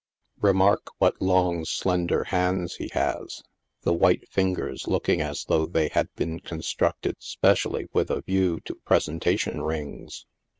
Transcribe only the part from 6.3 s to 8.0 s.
constructed spe cially